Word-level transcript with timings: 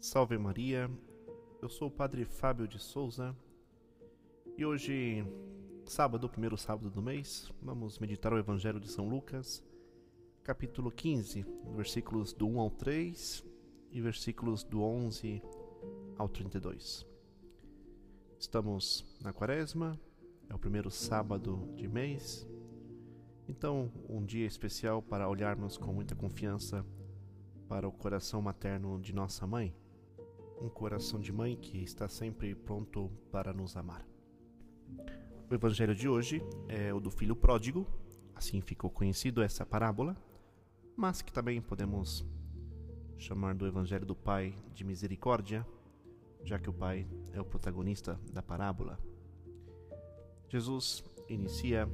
Salve 0.00 0.38
Maria, 0.38 0.88
eu 1.60 1.68
sou 1.68 1.88
o 1.88 1.90
Padre 1.90 2.24
Fábio 2.24 2.68
de 2.68 2.78
Souza 2.78 3.36
e 4.56 4.64
hoje, 4.64 5.26
sábado, 5.86 6.28
primeiro 6.28 6.56
sábado 6.56 6.88
do 6.88 7.02
mês, 7.02 7.50
vamos 7.60 7.98
meditar 7.98 8.32
o 8.32 8.38
Evangelho 8.38 8.78
de 8.78 8.88
São 8.88 9.08
Lucas, 9.08 9.60
capítulo 10.44 10.92
15, 10.92 11.44
versículos 11.74 12.32
do 12.32 12.46
1 12.46 12.60
ao 12.60 12.70
3 12.70 13.44
e 13.90 14.00
versículos 14.00 14.62
do 14.62 14.82
11 14.82 15.42
ao 16.16 16.28
32. 16.28 17.04
Estamos 18.38 19.04
na 19.20 19.32
quaresma, 19.32 19.98
é 20.48 20.54
o 20.54 20.58
primeiro 20.60 20.92
sábado 20.92 21.68
de 21.74 21.88
mês, 21.88 22.48
então 23.48 23.90
um 24.08 24.24
dia 24.24 24.46
especial 24.46 25.02
para 25.02 25.28
olharmos 25.28 25.76
com 25.76 25.92
muita 25.92 26.14
confiança 26.14 26.86
para 27.68 27.86
o 27.86 27.92
coração 27.92 28.40
materno 28.40 29.00
de 29.00 29.12
nossa 29.12 29.44
mãe 29.44 29.74
um 30.60 30.68
coração 30.68 31.20
de 31.20 31.32
mãe 31.32 31.56
que 31.56 31.78
está 31.82 32.08
sempre 32.08 32.54
pronto 32.54 33.10
para 33.30 33.52
nos 33.52 33.76
amar. 33.76 34.06
O 35.50 35.54
evangelho 35.54 35.94
de 35.94 36.08
hoje 36.08 36.42
é 36.68 36.92
o 36.92 37.00
do 37.00 37.10
filho 37.10 37.36
pródigo, 37.36 37.86
assim 38.34 38.60
ficou 38.60 38.90
conhecido 38.90 39.42
essa 39.42 39.64
parábola, 39.64 40.16
mas 40.96 41.22
que 41.22 41.32
também 41.32 41.60
podemos 41.60 42.26
chamar 43.16 43.54
do 43.54 43.66
evangelho 43.66 44.06
do 44.06 44.14
pai 44.14 44.56
de 44.74 44.84
misericórdia, 44.84 45.66
já 46.44 46.58
que 46.58 46.70
o 46.70 46.72
pai 46.72 47.06
é 47.32 47.40
o 47.40 47.44
protagonista 47.44 48.20
da 48.32 48.42
parábola. 48.42 48.98
Jesus 50.48 51.04
inicia 51.28 51.88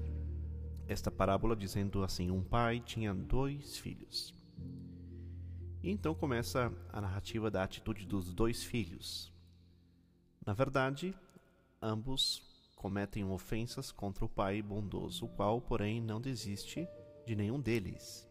esta 0.87 1.10
parábola 1.10 1.57
dizendo 1.57 2.02
assim: 2.05 2.30
Um 2.30 2.43
pai 2.43 2.80
tinha 2.80 3.15
dois 3.15 3.77
filhos. 3.77 4.35
E 5.84 5.91
então 5.91 6.15
começa 6.15 6.73
a 6.91 6.98
narrativa 6.98 7.51
da 7.51 7.62
atitude 7.62 8.06
dos 8.06 8.33
dois 8.33 8.65
filhos. 8.65 9.30
Na 10.47 10.55
verdade, 10.55 11.15
ambos 11.80 12.43
cometem 12.74 13.23
ofensas 13.23 13.93
contra 13.93 14.24
o 14.24 14.29
pai 14.29 14.62
bondoso, 14.62 15.27
o 15.27 15.29
qual, 15.29 15.60
porém, 15.60 16.01
não 16.01 16.23
desiste 16.23 16.88
de 17.27 17.37
nenhum 17.37 17.60
deles. 17.60 18.27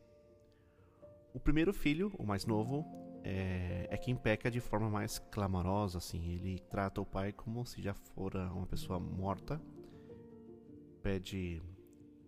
O 1.32 1.40
primeiro 1.40 1.72
filho, 1.72 2.12
o 2.18 2.26
mais 2.26 2.44
novo, 2.44 2.88
é, 3.24 3.86
é, 3.88 3.98
quem 4.00 4.16
peca 4.16 4.50
de 4.50 4.60
forma 4.60 4.90
mais 4.90 5.20
clamorosa, 5.20 6.00
assim. 6.00 6.34
Ele 6.34 6.58
trata 6.72 7.02
o 7.02 7.06
pai 7.06 7.32
como 7.32 7.64
se 7.68 7.84
já 7.84 7.94
fora 7.94 8.52
uma 8.52 8.66
pessoa 8.66 9.00
morta, 9.00 9.62
pede 11.04 11.62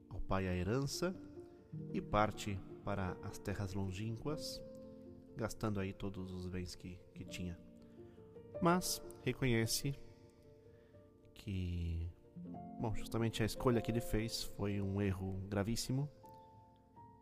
ao 0.08 0.20
pai 0.20 0.48
a 0.48 0.56
herança 0.56 1.16
e 1.92 2.00
parte 2.00 2.59
para 2.84 3.18
as 3.23 3.40
terras 3.40 3.73
longínquas 3.73 4.62
gastando 5.36 5.80
aí 5.80 5.94
todos 5.94 6.31
os 6.31 6.47
bens 6.47 6.75
que, 6.75 6.97
que 7.14 7.25
tinha. 7.25 7.58
Mas 8.61 9.02
reconhece 9.23 9.94
que, 11.33 12.09
bom, 12.80 12.94
justamente 12.95 13.44
a 13.44 13.45
escolha 13.45 13.81
que 13.81 13.91
ele 13.91 14.02
fez 14.02 14.44
foi 14.44 14.81
um 14.81 15.02
erro 15.02 15.39
gravíssimo. 15.47 16.09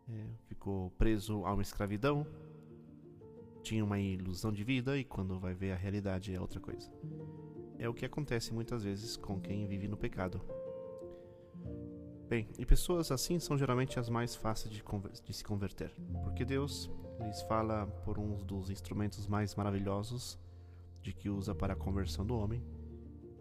É, 0.08 0.26
ficou 0.46 0.90
preso 0.92 1.44
a 1.46 1.52
uma 1.52 1.62
escravidão, 1.62 2.26
tinha 3.62 3.82
uma 3.82 3.98
ilusão 3.98 4.52
de 4.52 4.62
vida 4.62 4.98
e 4.98 5.04
quando 5.04 5.40
vai 5.40 5.54
ver 5.54 5.72
a 5.72 5.76
realidade 5.76 6.34
é 6.34 6.40
outra 6.40 6.60
coisa. 6.60 6.92
É 7.78 7.88
o 7.88 7.94
que 7.94 8.04
acontece 8.04 8.52
muitas 8.52 8.84
vezes 8.84 9.16
com 9.16 9.40
quem 9.40 9.66
vive 9.66 9.88
no 9.88 9.96
pecado. 9.96 10.40
Bem, 12.28 12.48
e 12.58 12.66
pessoas 12.66 13.10
assim 13.10 13.38
são 13.38 13.56
geralmente 13.56 13.98
as 13.98 14.08
mais 14.08 14.34
fáceis 14.34 14.72
de, 14.72 14.82
de 15.24 15.32
se 15.32 15.44
converter, 15.44 15.94
porque 16.22 16.44
Deus 16.44 16.90
lhes 17.20 17.42
fala 17.42 17.86
por 18.04 18.18
um 18.18 18.36
dos 18.44 18.70
instrumentos 18.70 19.26
mais 19.26 19.54
maravilhosos 19.54 20.38
de 21.02 21.12
que 21.12 21.28
usa 21.28 21.54
para 21.54 21.74
a 21.74 21.76
conversão 21.76 22.24
do 22.24 22.36
homem, 22.36 22.62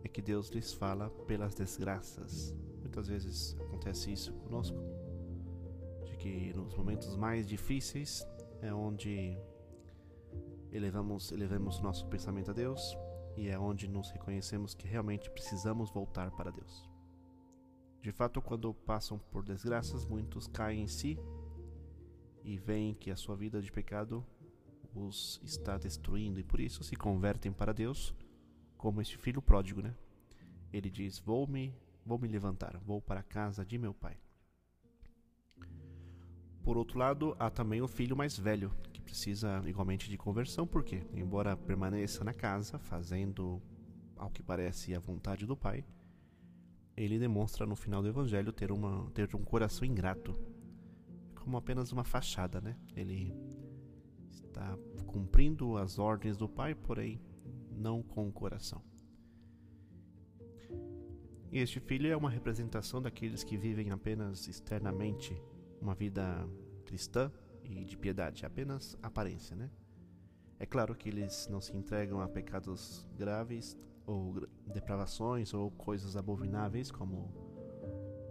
é 0.04 0.08
que 0.08 0.22
Deus 0.22 0.50
lhes 0.50 0.74
fala 0.74 1.10
pelas 1.26 1.56
desgraças. 1.56 2.54
Muitas 2.80 3.08
vezes 3.08 3.56
acontece 3.60 4.12
isso 4.12 4.34
conosco, 4.34 4.78
de 6.06 6.18
que 6.18 6.54
nos 6.54 6.76
momentos 6.76 7.16
mais 7.16 7.48
difíceis 7.48 8.28
é 8.62 8.74
onde 8.74 9.38
elevamos, 10.72 11.32
elevamos 11.32 11.80
nosso 11.80 12.06
pensamento 12.08 12.52
a 12.52 12.54
Deus 12.54 12.98
e 13.38 13.48
é 13.48 13.58
onde 13.58 13.88
nos 13.88 14.12
reconhecemos 14.12 14.74
que 14.74 14.88
realmente 14.88 15.30
precisamos 15.30 15.90
voltar 15.90 16.32
para 16.32 16.52
Deus. 16.52 16.90
De 18.02 18.12
fato, 18.12 18.42
quando 18.42 18.74
passam 18.74 19.18
por 19.18 19.44
desgraças, 19.44 20.06
muitos 20.06 20.48
caem 20.48 20.84
em 20.84 20.88
si 20.88 21.18
e 22.44 22.58
veem 22.58 22.94
que 22.94 23.10
a 23.10 23.16
sua 23.16 23.36
vida 23.36 23.62
de 23.62 23.72
pecado 23.72 24.26
os 24.94 25.40
está 25.44 25.78
destruindo 25.78 26.40
e 26.40 26.44
por 26.44 26.60
isso 26.60 26.84
se 26.84 26.96
convertem 26.96 27.52
para 27.52 27.74
Deus, 27.74 28.14
como 28.78 29.02
este 29.02 29.18
filho 29.18 29.42
pródigo, 29.42 29.82
né? 29.82 29.96
Ele 30.72 30.90
diz: 30.90 31.20
"Vou 31.20 31.48
me, 31.48 31.74
vou 32.06 32.20
me 32.20 32.28
levantar, 32.28 32.78
vou 32.78 33.02
para 33.02 33.22
a 33.22 33.24
casa 33.24 33.66
de 33.66 33.78
meu 33.78 33.94
pai". 33.94 34.18
Por 36.64 36.78
outro 36.78 36.98
lado, 36.98 37.36
há 37.40 37.50
também 37.50 37.82
o 37.82 37.88
filho 37.88 38.16
mais 38.16 38.38
velho, 38.38 38.72
que 38.94 39.02
precisa 39.02 39.62
igualmente 39.66 40.10
de 40.10 40.18
conversão, 40.18 40.66
porque, 40.66 41.06
embora 41.14 41.58
permaneça 41.58 42.24
na 42.24 42.34
casa, 42.34 42.80
fazendo 42.80 43.62
ao 44.16 44.30
que 44.30 44.42
parece 44.42 44.96
a 44.96 45.00
vontade 45.00 45.46
do 45.46 45.58
pai, 45.58 45.84
ele 46.96 47.20
demonstra 47.20 47.66
no 47.66 47.76
final 47.76 48.02
do 48.02 48.08
evangelho 48.08 48.54
ter, 48.54 48.72
uma, 48.72 49.10
ter 49.12 49.36
um 49.36 49.44
coração 49.44 49.86
ingrato 49.86 50.34
como 51.44 51.58
apenas 51.58 51.92
uma 51.92 52.04
fachada, 52.04 52.62
né? 52.62 52.78
Ele 52.96 53.36
está 54.32 54.78
cumprindo 55.06 55.78
as 55.78 56.00
ordens 56.00 56.38
do 56.38 56.48
Pai, 56.48 56.74
porém 56.74 57.22
não 57.70 58.02
com 58.02 58.28
o 58.28 58.32
coração. 58.32 58.82
E 61.52 61.60
este 61.60 61.80
filho 61.80 62.12
é 62.12 62.16
uma 62.16 62.30
representação 62.30 63.02
daqueles 63.02 63.44
que 63.44 63.58
vivem 63.58 63.92
apenas 63.92 64.48
externamente 64.48 65.40
uma 65.80 65.94
vida 65.94 66.48
cristã 66.86 67.32
e 67.64 67.84
de 67.84 67.98
piedade, 67.98 68.46
apenas 68.46 68.98
aparência, 69.04 69.56
né? 69.56 69.70
É 70.58 70.66
claro 70.66 70.96
que 70.96 71.10
eles 71.10 71.48
não 71.50 71.60
se 71.60 71.76
entregam 71.76 72.22
a 72.22 72.28
pecados 72.28 73.06
graves 73.18 73.78
ou 74.06 74.48
depravações 74.66 75.54
ou 75.54 75.70
coisas 75.72 76.16
abomináveis 76.16 76.90
como 76.90 77.34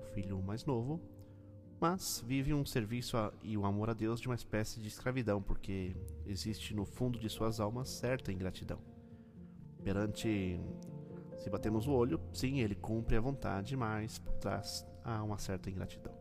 o 0.01 0.05
filho 0.15 0.41
mais 0.43 0.65
novo, 0.65 1.01
mas 1.83 2.23
vive 2.25 2.55
um 2.55 2.65
serviço 2.65 3.17
a, 3.17 3.33
e 3.43 3.59
um 3.59 3.67
amor 3.67 3.91
a 3.91 3.93
Deus 3.93 4.21
de 4.21 4.29
uma 4.29 4.37
espécie 4.37 4.81
de 4.81 4.87
escravidão, 4.87 5.43
porque 5.43 5.97
existe 6.25 6.73
no 6.73 6.85
fundo 6.85 7.19
de 7.19 7.29
suas 7.29 7.59
almas 7.59 7.89
certa 7.89 8.31
ingratidão. 8.31 8.79
Perante, 9.83 10.61
se 11.37 11.51
batemos 11.51 11.89
o 11.89 11.93
olho, 11.93 12.21
sim, 12.33 12.61
ele 12.61 12.77
cumpre 12.77 13.17
a 13.17 13.21
vontade, 13.21 13.77
mas 13.77 14.17
por 14.17 14.33
trás 14.35 14.87
há 15.03 15.25
uma 15.25 15.39
certa 15.39 15.69
ingratidão. 15.69 16.15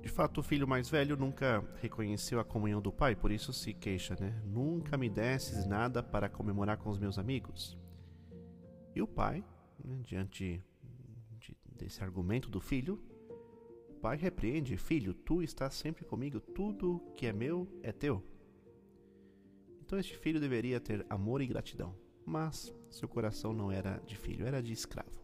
De 0.00 0.08
fato, 0.08 0.38
o 0.38 0.44
filho 0.44 0.68
mais 0.68 0.88
velho 0.88 1.16
nunca 1.16 1.64
reconheceu 1.82 2.38
a 2.38 2.44
comunhão 2.44 2.80
do 2.80 2.92
pai, 2.92 3.16
por 3.16 3.32
isso 3.32 3.52
se 3.52 3.74
queixa, 3.74 4.16
né? 4.20 4.40
Nunca 4.46 4.96
me 4.96 5.10
desses 5.10 5.66
nada 5.66 6.04
para 6.04 6.28
comemorar 6.28 6.78
com 6.78 6.88
os 6.88 7.00
meus 7.00 7.18
amigos. 7.18 7.76
E 8.94 9.02
o 9.02 9.08
pai, 9.08 9.44
né, 9.84 10.00
diante 10.04 10.62
de, 11.40 11.56
desse 11.76 12.00
argumento 12.04 12.48
do 12.48 12.60
filho, 12.60 13.02
pai 13.98 14.16
repreende: 14.16 14.76
Filho, 14.76 15.12
tu 15.12 15.42
estás 15.42 15.74
sempre 15.74 16.04
comigo, 16.04 16.40
tudo 16.40 17.02
que 17.14 17.26
é 17.26 17.32
meu 17.32 17.68
é 17.82 17.92
teu. 17.92 18.22
Então 19.80 19.98
este 19.98 20.16
filho 20.16 20.40
deveria 20.40 20.80
ter 20.80 21.04
amor 21.08 21.40
e 21.40 21.46
gratidão, 21.46 21.94
mas 22.24 22.74
seu 22.90 23.08
coração 23.08 23.52
não 23.52 23.72
era 23.72 23.98
de 24.06 24.16
filho, 24.16 24.46
era 24.46 24.62
de 24.62 24.72
escravo. 24.72 25.18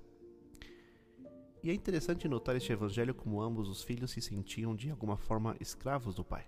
E 1.63 1.71
é 1.71 1.75
interessante 1.75 2.29
notar 2.29 2.57
este 2.57 2.73
evangelho 2.73 3.15
como 3.15 3.41
ambos 3.41 3.69
os 3.69 3.83
filhos 3.83 4.11
se 4.11 4.21
sentiam 4.21 4.77
de 4.77 4.91
alguma 4.91 5.17
forma 5.17 5.57
escravos 5.61 6.15
do 6.15 6.25
pai. 6.25 6.47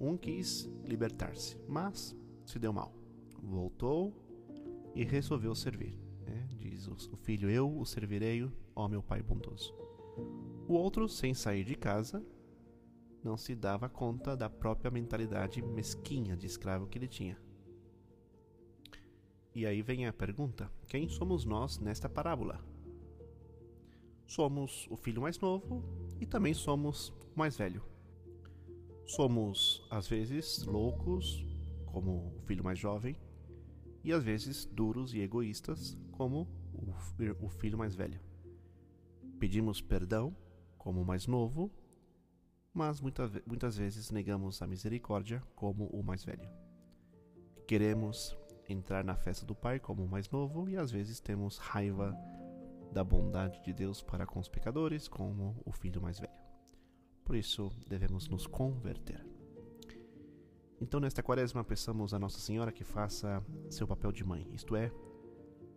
Um 0.00 0.16
quis 0.16 0.64
libertar-se, 0.86 1.58
mas 1.68 2.16
se 2.46 2.58
deu 2.58 2.72
mal. 2.72 2.94
Voltou 3.42 4.14
e 4.94 5.04
resolveu 5.04 5.54
servir. 5.54 5.94
Né? 6.26 6.48
Diz 6.56 6.86
o 6.86 7.16
filho: 7.16 7.50
Eu 7.50 7.76
o 7.76 7.84
servirei, 7.84 8.50
ó 8.74 8.88
meu 8.88 9.02
pai 9.02 9.22
bondoso. 9.22 9.74
O 10.68 10.74
outro, 10.74 11.08
sem 11.08 11.32
sair 11.32 11.64
de 11.64 11.74
casa, 11.74 12.22
não 13.24 13.38
se 13.38 13.54
dava 13.54 13.88
conta 13.88 14.36
da 14.36 14.50
própria 14.50 14.90
mentalidade 14.90 15.62
mesquinha 15.62 16.36
de 16.36 16.46
escravo 16.46 16.86
que 16.86 16.98
ele 16.98 17.08
tinha. 17.08 17.40
E 19.54 19.64
aí 19.64 19.80
vem 19.80 20.06
a 20.06 20.12
pergunta: 20.12 20.70
quem 20.86 21.08
somos 21.08 21.46
nós 21.46 21.78
nesta 21.78 22.06
parábola? 22.06 22.62
Somos 24.26 24.86
o 24.90 24.96
filho 24.98 25.22
mais 25.22 25.40
novo 25.40 25.82
e 26.20 26.26
também 26.26 26.52
somos 26.52 27.14
o 27.34 27.38
mais 27.38 27.56
velho. 27.56 27.82
Somos, 29.06 29.82
às 29.90 30.06
vezes, 30.06 30.64
loucos, 30.64 31.46
como 31.86 32.30
o 32.36 32.42
filho 32.42 32.62
mais 32.62 32.78
jovem, 32.78 33.16
e 34.04 34.12
às 34.12 34.22
vezes 34.22 34.66
duros 34.66 35.14
e 35.14 35.20
egoístas, 35.20 35.96
como 36.12 36.46
o 37.40 37.48
filho 37.48 37.78
mais 37.78 37.94
velho. 37.94 38.20
Pedimos 39.38 39.80
perdão 39.80 40.36
como 40.78 41.02
o 41.02 41.04
mais 41.04 41.26
novo, 41.26 41.70
mas 42.72 43.00
muita, 43.00 43.30
muitas 43.46 43.76
vezes 43.76 44.10
negamos 44.10 44.62
a 44.62 44.66
misericórdia 44.66 45.42
como 45.54 45.86
o 45.86 46.02
mais 46.02 46.24
velho. 46.24 46.48
queremos 47.66 48.36
entrar 48.68 49.04
na 49.04 49.16
festa 49.16 49.44
do 49.44 49.54
Pai 49.54 49.78
como 49.78 50.04
o 50.04 50.08
mais 50.08 50.30
novo 50.30 50.68
e 50.68 50.76
às 50.76 50.90
vezes 50.90 51.20
temos 51.20 51.58
raiva 51.58 52.14
da 52.92 53.04
bondade 53.04 53.62
de 53.62 53.72
Deus 53.72 54.02
para 54.02 54.26
com 54.26 54.38
os 54.38 54.48
pecadores, 54.48 55.08
como 55.08 55.60
o 55.64 55.72
filho 55.72 56.00
mais 56.00 56.18
velho. 56.18 56.32
Por 57.24 57.36
isso, 57.36 57.70
devemos 57.86 58.28
nos 58.28 58.46
converter. 58.46 59.24
Então, 60.80 61.00
nesta 61.00 61.22
quaresma, 61.22 61.64
peçamos 61.64 62.14
a 62.14 62.18
Nossa 62.18 62.38
Senhora 62.38 62.72
que 62.72 62.84
faça 62.84 63.44
seu 63.68 63.86
papel 63.86 64.12
de 64.12 64.24
mãe, 64.24 64.46
isto 64.52 64.76
é, 64.76 64.90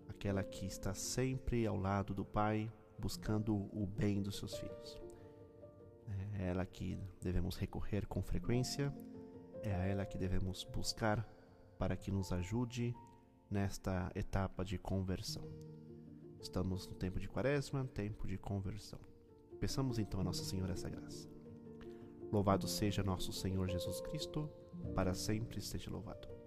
aquela 0.08 0.44
que 0.44 0.66
está 0.66 0.94
sempre 0.94 1.66
ao 1.66 1.76
lado 1.76 2.14
do 2.14 2.24
Pai, 2.24 2.72
buscando 3.02 3.56
o 3.74 3.88
bem 3.88 4.22
dos 4.22 4.38
seus 4.38 4.56
filhos. 4.56 5.02
É 6.40 6.48
ela 6.48 6.66
que 6.66 6.98
devemos 7.20 7.58
recorrer 7.58 8.06
com 8.06 8.22
frequência, 8.22 8.94
é 9.64 9.74
a 9.74 9.86
ela 9.86 10.06
que 10.06 10.18
devemos 10.18 10.64
buscar 10.64 11.28
para 11.78 11.98
que 11.98 12.12
nos 12.12 12.32
ajude 12.32 12.96
nesta 13.50 14.12
etapa 14.16 14.64
de 14.64 14.78
conversão. 14.78 15.44
Estamos 16.40 16.88
no 16.88 16.94
tempo 16.94 17.20
de 17.20 17.28
quaresma, 17.28 17.86
tempo 17.94 18.28
de 18.28 18.38
conversão. 18.38 19.00
Peçamos 19.60 20.00
então 20.00 20.22
a 20.22 20.24
Nossa 20.24 20.44
Senhora 20.44 20.74
essa 20.74 20.90
graça. 20.90 21.30
Louvado 22.32 22.68
seja 22.68 23.04
nosso 23.04 23.34
Senhor 23.34 23.70
Jesus 23.70 24.00
Cristo, 24.02 24.50
para 24.96 25.14
sempre 25.14 25.60
esteja 25.60 25.92
louvado. 25.92 26.41